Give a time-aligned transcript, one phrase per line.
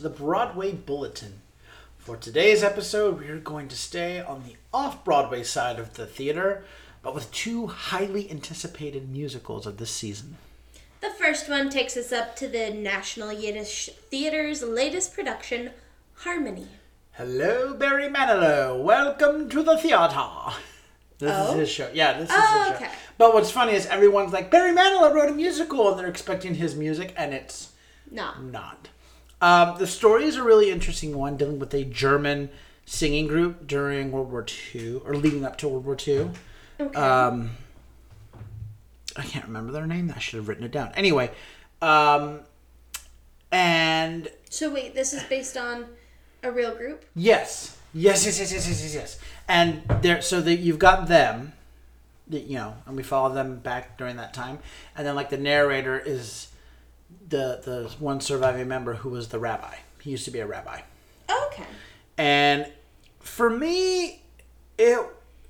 [0.00, 1.42] to the Broadway Bulletin.
[1.98, 6.06] For today's episode, we are going to stay on the off Broadway side of the
[6.06, 6.64] theater,
[7.02, 10.38] but with two highly anticipated musicals of this season.
[11.02, 15.70] The first one takes us up to the National Yiddish Theater's latest production,
[16.14, 16.68] Harmony.
[17.12, 18.82] Hello, Barry Manilow.
[18.82, 20.54] Welcome to the theater.
[21.18, 21.52] This Oh?
[21.52, 21.90] is his show.
[21.92, 22.84] Yeah, this is Oh, his show.
[22.86, 22.94] okay.
[23.18, 26.74] But what's funny is everyone's like, Barry Manilow wrote a musical, and they're expecting his
[26.74, 27.72] music, and it's
[28.10, 28.42] not.
[28.42, 28.88] not.
[29.40, 32.50] Um, the story is a really interesting one, dealing with a German
[32.84, 36.30] singing group during World War II, or leading up to World War II.
[36.78, 36.98] Okay.
[36.98, 37.50] Um,
[39.16, 40.12] I can't remember their name.
[40.14, 40.92] I should have written it down.
[40.94, 41.30] Anyway,
[41.82, 42.40] um,
[43.50, 45.86] and so wait, this is based on
[46.42, 47.04] a real group?
[47.14, 47.76] Yes.
[47.92, 49.18] Yes, yes, yes, yes, yes, yes, yes.
[49.48, 51.52] And there, so that you've got them,
[52.28, 54.60] you know, and we follow them back during that time,
[54.96, 56.48] and then like the narrator is
[57.28, 59.74] the the one surviving member who was the rabbi.
[60.00, 60.80] He used to be a rabbi,
[61.28, 61.64] oh, Okay.
[62.16, 62.66] and
[63.20, 64.22] for me,
[64.78, 64.98] it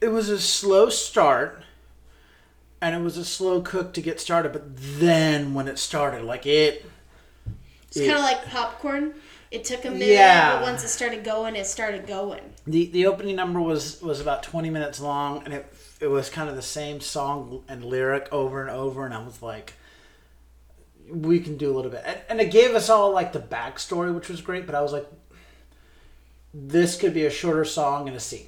[0.00, 1.62] it was a slow start,
[2.81, 4.53] and it was a slow cook to get started.
[4.53, 6.84] But then when it started, like it,
[7.88, 9.14] It's kind of like popcorn.
[9.50, 10.56] It took a minute, Yeah.
[10.56, 12.41] but once it started going, it started going.
[12.66, 16.48] the the opening number was was about 20 minutes long and it it was kind
[16.48, 19.72] of the same song and lyric over and over and i was like
[21.11, 24.14] we can do a little bit and, and it gave us all like the backstory
[24.14, 25.06] which was great but i was like
[26.53, 28.47] this could be a shorter song and a scene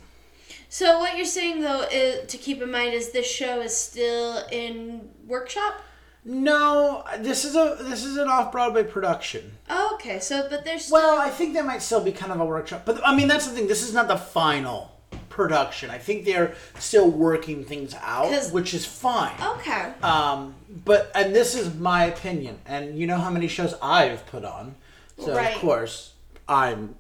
[0.69, 4.43] So what you're saying though is to keep in mind is this show is still
[4.51, 5.83] in workshop.
[6.25, 10.19] no this is a this is an off-broadway production Oh, okay.
[10.21, 12.83] So but there's still well i think that might still be kind of a workshop
[12.85, 14.92] but i mean that's the thing this is not the final
[15.33, 19.93] production i think they're still working things out, which is fine okay.
[20.03, 20.55] Um,
[20.85, 24.75] but and this is my opinion, and you know how many shows I've put on,
[25.19, 25.55] so Right.
[25.55, 26.13] of course
[26.49, 26.97] I'm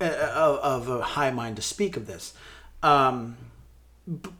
[0.00, 2.34] uh, of, of a high mind to speak of this.
[2.82, 3.36] Um,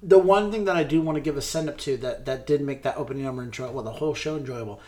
[0.03, 2.47] the one thing that I do want to give a send up to that that
[2.47, 4.81] did make that opening number enjoyable, well, the whole show enjoyable.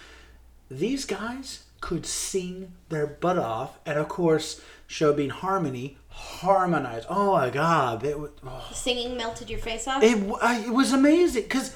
[0.71, 7.05] These guys could sing their butt off, and of course, show being harmony, harmonize.
[7.09, 8.31] Oh my god, it was.
[8.47, 8.69] oh.
[8.73, 10.03] Singing melted your face off.
[10.03, 11.75] It, I- it was amazing because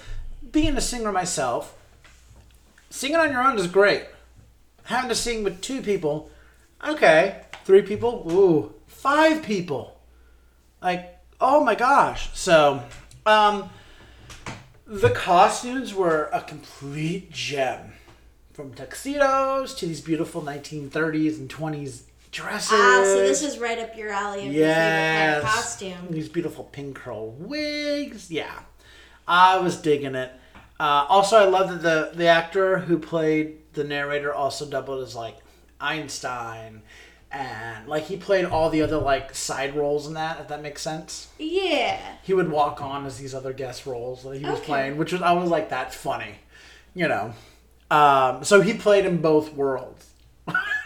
[0.51, 1.77] being a singer myself,
[2.89, 4.05] singing on your own is great.
[4.85, 6.31] Having to sing with two people,
[6.85, 10.01] okay, three people, ooh, five people,
[10.83, 12.31] like oh my gosh.
[12.37, 12.83] So,
[13.27, 13.71] um,
[14.87, 17.93] the costumes were a complete gem,
[18.53, 22.71] from tuxedos to these beautiful 1930s and 20s dresses.
[22.73, 25.55] ah, so this is right up your alley of your favorite kind of Yes.
[25.55, 26.07] costume.
[26.11, 28.31] These beautiful pink curl wigs.
[28.31, 28.61] Yeah.
[29.27, 30.33] I was digging it.
[30.79, 35.15] Uh, also, I love that the, the actor who played the narrator also doubled as
[35.15, 35.37] like
[35.81, 36.83] Einstein.
[37.33, 40.83] And like he played all the other like side roles in that, if that makes
[40.83, 41.29] sense.
[41.39, 42.01] Yeah.
[42.25, 44.67] He would walk on as these other guest roles that he was Okay.
[44.67, 46.35] playing, which was I was like, that's funny.
[46.95, 47.35] You know.
[47.91, 50.10] Um, so he played in both worlds.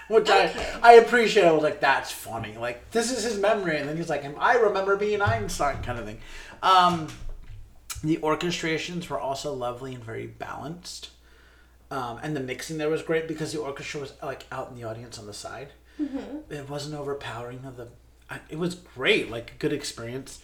[0.08, 0.54] Which Okay.
[0.82, 1.44] I I appreciate.
[1.44, 2.56] I was like, that's funny.
[2.56, 6.04] Like this is his memory, and then he's like, I remember being Einstein, kind of
[6.04, 6.18] thing.
[6.62, 7.08] Um,
[8.02, 11.10] the orchestrations were also lovely and very balanced,
[11.90, 14.84] um, and the mixing there was great because the orchestra was like out in the
[14.84, 15.68] audience on the side.
[16.50, 17.88] It wasn't overpowering of the.
[18.28, 20.40] I- It was great, like a good experience.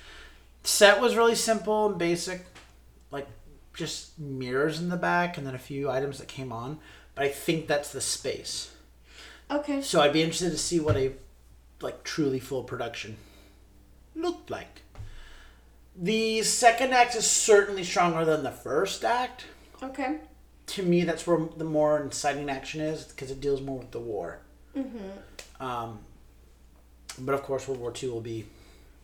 [0.62, 2.44] Set was really simple and basic,
[3.10, 3.26] like
[3.74, 6.78] just mirrors in the back and then a few items that came on.
[7.14, 8.70] But I think that's the space.
[9.50, 9.82] Okay.
[9.82, 11.12] So I'd be interested to see what a
[11.80, 13.16] like truly full production
[14.14, 14.82] looked like.
[15.96, 19.46] The second act is certainly stronger than the first act.
[19.82, 20.18] Okay.
[20.68, 23.98] To me, that's where the more inciting action is because it deals more with the
[23.98, 24.40] war.
[25.58, 25.98] Um,
[27.18, 28.46] but of course, World War II will be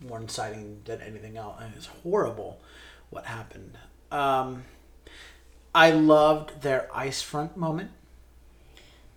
[0.07, 2.59] more inciting than anything else, and it's horrible
[3.09, 3.77] what happened.
[4.11, 4.63] Um,
[5.75, 7.91] I loved their ice front moment.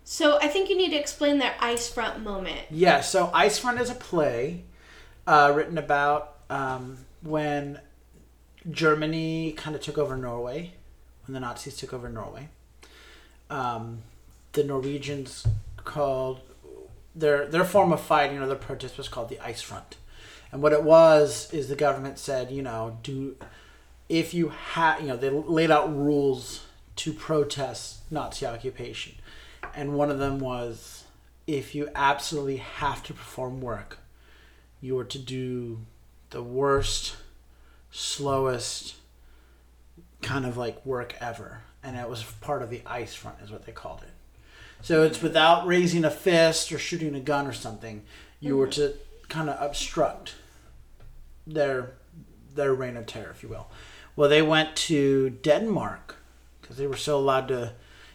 [0.04, 2.60] So I think you need to explain their ice front moment.
[2.70, 4.64] Yeah, so Ice Front is a play
[5.26, 7.80] uh, written about um, when
[8.70, 10.72] Germany kind of took over Norway,
[11.26, 12.48] when the Nazis took over Norway.
[13.48, 14.02] Um,
[14.52, 16.40] the Norwegians called
[17.14, 19.96] their their form of fighting or their protest was called the Ice Front,
[20.52, 23.36] and what it was is the government said, you know, do
[24.08, 26.64] if you have, you know, they laid out rules
[26.96, 29.14] to protest Nazi occupation,
[29.74, 31.04] and one of them was
[31.46, 33.98] if you absolutely have to perform work,
[34.80, 35.80] you are to do
[36.30, 37.16] the worst,
[37.90, 38.96] slowest
[40.22, 41.62] kind of like work ever.
[41.82, 44.10] And it was part of the ice front, is what they called it.
[44.82, 48.02] So it's without raising a fist or shooting a gun or something.
[48.38, 48.94] You were to
[49.28, 50.34] kind of obstruct
[51.46, 51.92] their
[52.54, 53.68] their reign of terror, if you will.
[54.16, 56.16] Well, they went to Denmark
[56.60, 57.74] because they were still allowed to,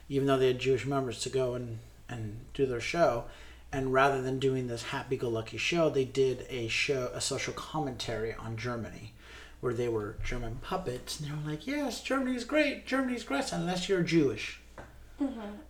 [0.10, 3.26] even though they had Jewish members, to go and and do their show.
[3.72, 8.56] And rather than doing this happy-go-lucky show, they did a show, a social commentary on
[8.56, 9.14] Germany,
[9.60, 12.86] where they were German puppets, and they were like, "Yes, Germany's great.
[12.86, 14.62] Germany's great, unless you're Jewish."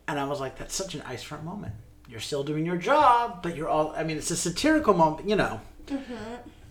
[0.08, 1.74] And I was like, "That's such an ice front moment.
[2.08, 3.94] You're still doing your job, but you're all.
[3.96, 5.62] I mean, it's a satirical moment, you know."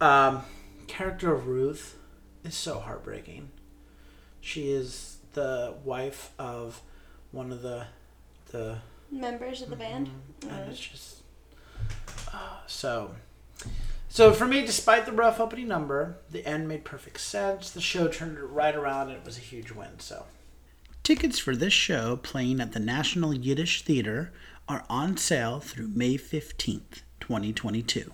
[0.00, 0.42] Um,
[0.86, 1.96] character of Ruth
[2.44, 3.50] is so heartbreaking.
[4.40, 6.82] She is the wife of
[7.34, 7.86] one of the
[8.52, 8.78] the
[9.10, 10.08] Members of the band.
[10.48, 11.16] and it's just
[12.32, 13.14] uh, so
[14.08, 17.70] so for me despite the rough opening number the end made perfect sense.
[17.70, 20.24] The show turned it right around and it was a huge win so.
[21.02, 24.32] Tickets for this show playing at the national yiddish theater
[24.66, 28.12] are on sale through may 15th 2022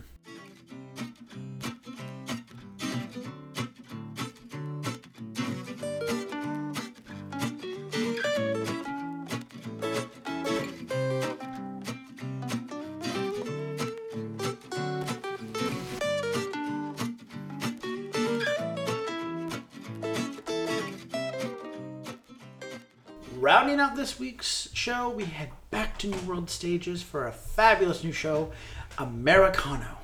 [24.01, 28.51] this week's show, we head back to New World Stages for a fabulous new show,
[28.97, 29.99] Americano.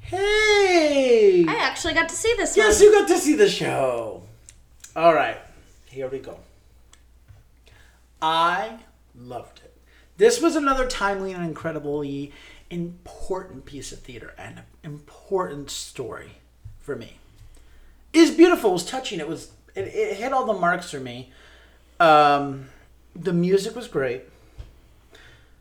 [0.00, 1.44] Hey!
[1.46, 2.84] I actually got to see this Yes, one.
[2.90, 4.22] you got to see the show.
[4.96, 5.36] All right,
[5.90, 6.38] here we go.
[8.22, 8.78] I
[9.14, 9.76] loved it.
[10.16, 12.32] This was another timely and incredibly
[12.70, 16.38] important piece of theater and an important story
[16.80, 17.18] for me.
[18.14, 18.70] It was beautiful.
[18.70, 19.20] It was touching.
[19.20, 19.50] It was.
[19.74, 21.30] It, it hit all the marks for me.
[22.02, 22.66] Um,
[23.14, 24.22] the music was great.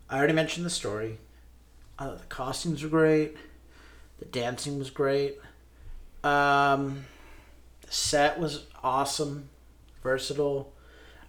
[0.09, 1.19] I already mentioned the story.
[1.99, 3.37] Uh, the costumes were great.
[4.17, 5.37] The dancing was great.
[6.23, 7.05] Um,
[7.81, 9.49] the set was awesome,
[10.01, 10.73] versatile.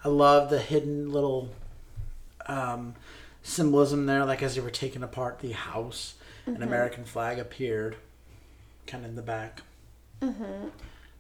[0.03, 1.51] I love the hidden little
[2.47, 2.95] um,
[3.43, 6.15] symbolism there, like as they were taking apart the house,
[6.47, 7.97] an American flag appeared,
[8.87, 9.61] kind of in the back.
[10.23, 10.69] Mm-hmm.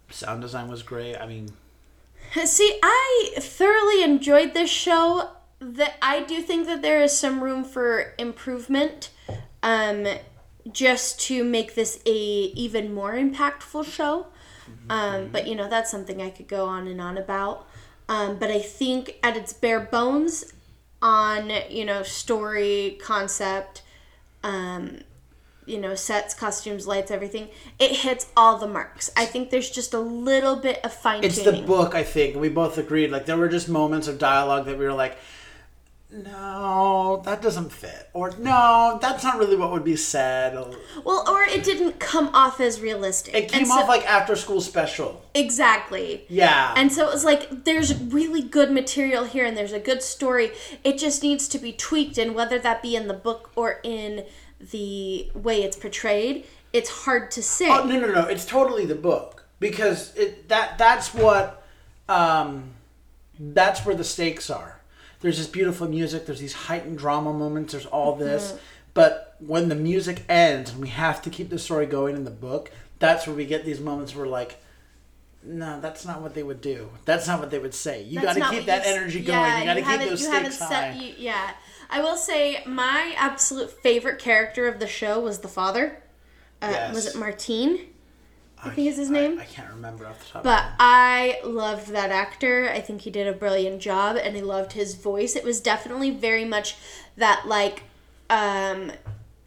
[0.09, 1.17] Sound design was great.
[1.17, 1.51] I mean,
[2.45, 5.31] See, I thoroughly enjoyed this show.
[5.61, 9.11] That I do think that there is some room for improvement,
[9.63, 10.09] um,
[10.73, 14.27] just to make this a even more impactful show.
[14.91, 17.69] Um, but you know that's something I could go on and on about.
[18.09, 20.53] Um, but I think at its bare bones,
[21.03, 23.83] on you know story concept,
[24.43, 25.01] um,
[25.67, 27.49] you know sets, costumes, lights, everything,
[27.79, 29.11] it hits all the marks.
[29.17, 31.95] I think there's just a little bit of fine it's the book.
[31.95, 33.11] I think we both agreed.
[33.11, 35.17] Like there were just moments of dialogue that we were like,
[36.11, 40.53] "No, that doesn't fit," or "No, that's not really what would be said."
[41.05, 43.35] Well, or it didn't come off as realistic.
[43.35, 45.23] It came so- off like after school special.
[45.35, 46.27] exactly.
[46.29, 46.75] Yeah.
[46.77, 50.53] And so it was like there's really good material here and there's a good story.
[50.85, 54.25] It just needs to be tweaked and whether that be in the book or in
[54.71, 57.69] the way it's portrayed, it's hard to say.
[57.69, 58.27] Oh no no no!
[58.27, 61.65] It's totally the book because it that that's what
[62.09, 62.71] um,
[63.39, 64.81] that's where the stakes are.
[65.21, 66.27] There's this beautiful music.
[66.27, 67.73] There's these heightened drama moments.
[67.73, 68.59] There's all this,
[68.95, 72.31] but when the music ends and we have to keep the story going in the
[72.31, 74.57] book, that's where we get these moments where like.
[75.45, 76.89] No, that's not what they would do.
[77.05, 78.03] That's not what they would say.
[78.03, 79.39] You got to keep that you energy going.
[79.39, 80.69] yeah, you got to keep those you stakes high.
[80.69, 81.51] set- you- yeah.
[81.91, 86.03] I will say my absolute favorite character of the show was the father.
[86.63, 86.95] Uh, Yes.
[86.95, 87.89] Was it Martine?
[88.65, 89.41] I think is his name.
[89.41, 90.45] I, can't remember off the top.
[90.45, 92.71] But I loved that actor.
[92.73, 95.35] I think he did a brilliant job and I loved his voice.
[95.35, 96.77] It was definitely very much
[97.17, 97.83] that like
[98.31, 98.93] um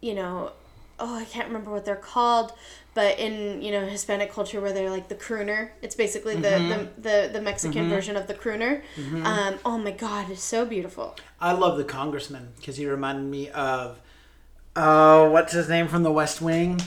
[0.02, 0.52] you know,
[1.00, 2.52] oh, I can't remember what they're called,
[2.96, 5.70] but in, you know, Hispanic culture where they're like the crooner.
[5.82, 8.82] It's basically the the, the, the Mexican version of the crooner.
[9.32, 11.14] Um oh my god, it's so beautiful.
[11.40, 14.00] I love the congressman because he reminded me of,
[14.74, 16.80] oh, what's his name from The West Wing?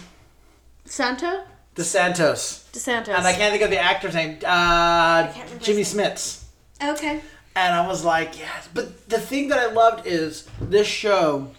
[0.85, 1.43] Santo?
[1.75, 2.43] DeSantos.
[2.71, 3.15] DeSantos.
[3.17, 4.39] And I can't think of the actor's name.
[4.43, 5.83] Uh, can't remember Jimmy.
[5.83, 6.43] Smits.
[6.83, 7.21] Okay.
[7.55, 8.67] And I was like, yes.
[8.73, 11.51] But the thing that I loved is this show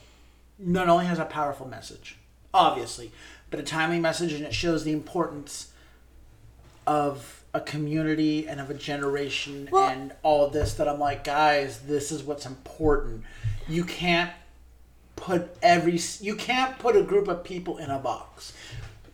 [0.59, 2.19] not only has a powerful message,
[2.53, 3.13] obviously,
[3.51, 5.73] but a timely message, and it shows the importance
[6.87, 10.75] of a community and of a generation Well- and all of this.
[10.75, 13.25] That I'm like, guys, this is what's important.
[13.69, 14.33] You can't
[15.17, 18.55] put every you can't put a group of people in a box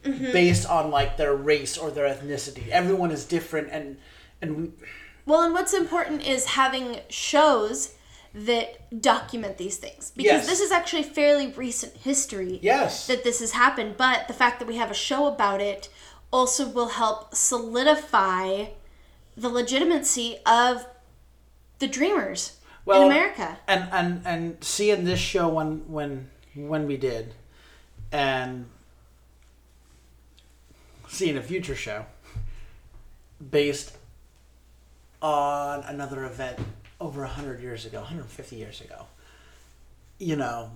[0.05, 0.33] mm-hmm.
[0.33, 2.69] based on like their race or their ethnicity.
[2.69, 3.97] Everyone is different, and
[4.41, 4.71] and we,
[5.25, 7.95] Well, and what's important is having shows
[8.35, 10.47] that document these things because Yes.
[10.47, 13.07] this is actually fairly recent history Yes.
[13.07, 15.89] that this has happened but the fact that we have a show about it
[16.33, 18.67] also will help solidify
[19.37, 20.87] the legitimacy of
[21.79, 26.97] the dreamers Well, in america and and and seeing this show when when when we
[26.97, 27.35] did
[28.13, 28.67] and
[31.09, 32.07] seeing a future show
[33.51, 33.97] based
[35.23, 36.59] on another event
[37.01, 39.07] over 100 years ago 150 years ago
[40.19, 40.71] you know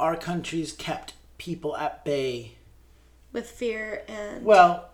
[0.00, 2.52] our countries kept people at bay
[3.32, 4.90] with fear and well,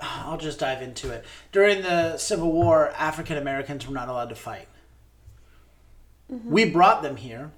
[0.00, 1.24] I'll just dive into it.
[1.52, 4.68] During the Civil War, African Americans were not allowed to fight.
[6.32, 6.50] Mm-hmm.
[6.50, 7.50] We brought them here.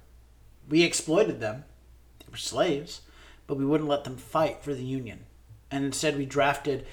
[0.69, 1.63] We exploited them.
[2.19, 3.01] They were slaves,
[3.47, 5.19] but we wouldn't let them fight for the Union.
[5.71, 6.85] And instead, we drafted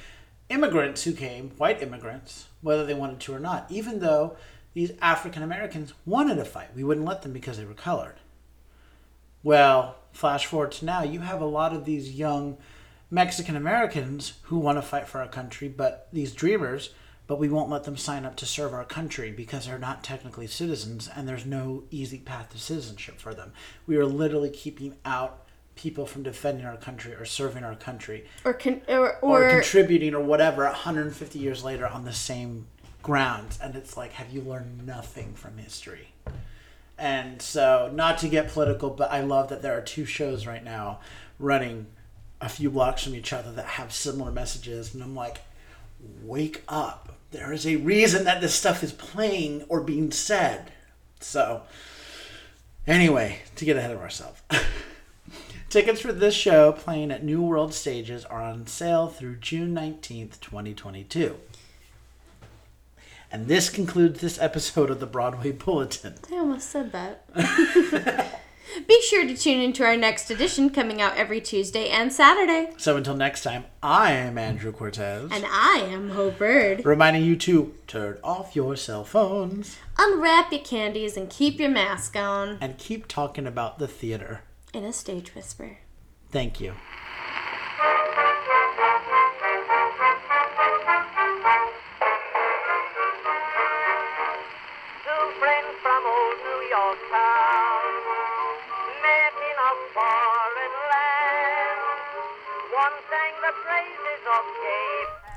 [0.48, 4.36] immigrants who came, white immigrants, whether they wanted to or not, even though
[4.74, 6.74] these African Americans wanted to fight.
[6.74, 8.16] We wouldn't let them because they were colored.
[9.42, 12.58] Well, flash forward to now, you have a lot of these young
[13.10, 16.90] Mexican Americans who want to fight for our country, but these dreamers,
[17.26, 20.46] but we won't let them sign up to serve our country because they're not technically
[20.46, 23.52] citizens and there's no easy path to citizenship for them.
[23.86, 28.52] We are literally keeping out people from defending our country or serving our country or
[28.52, 32.66] con- or, or, or contributing or whatever 150 years later on the same
[33.02, 36.12] grounds and it's like have you learned nothing from history?
[36.98, 40.62] And so not to get political but i love that there are two shows right
[40.62, 41.00] now
[41.38, 41.86] running
[42.40, 45.40] a few blocks from each other that have similar messages and i'm like
[46.22, 47.16] wake up.
[47.30, 50.72] There is a reason that this stuff is playing or being said.
[51.20, 51.62] So
[52.86, 54.42] anyway to get ahead of ourselves.
[55.68, 60.40] Tickets for this show playing at New World Stages are on sale through June 19th,
[60.40, 61.36] 2022.
[63.32, 66.14] And this concludes this episode of the Broadway Bulletin.
[66.32, 67.24] I almost said that.
[68.86, 72.70] Be sure to tune into our next edition coming out every Tuesday and Saturday.
[72.76, 76.84] So until next time, I am Andrew Cortez, And I am Hope Bird.
[76.84, 82.14] reminding you to turn off your cell phones Unwrap your candies and keep your mask
[82.16, 82.58] on.
[82.60, 84.42] and keep talking about the theater.
[84.72, 85.78] In a stage whisper.
[86.30, 86.74] Thank you.